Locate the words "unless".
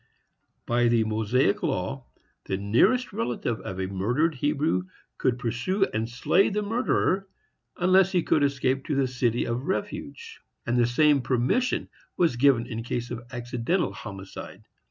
7.77-8.11